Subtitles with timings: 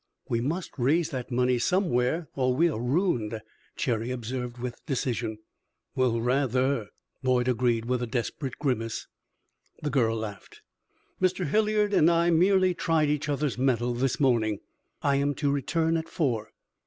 [0.27, 3.39] "We must raise that money somewhere or we are ruined,"
[3.75, 5.37] Cherry observed, with decision.
[5.93, 6.87] "Well, rather!"
[7.21, 9.05] Boyd agreed, with a desperate grimace.
[9.83, 10.63] The girl laughed.
[11.21, 11.45] "Mr.
[11.45, 14.61] Hilliard and I merely tried each other's mettle this morning.
[15.03, 16.49] I am to return at four."